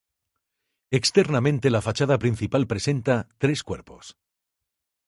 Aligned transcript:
Externamente 0.89 1.69
la 1.69 1.83
fachada 1.87 2.17
principal 2.17 2.65
presenta 2.65 3.27
tres 3.37 3.61
cuerpos. 3.63 4.17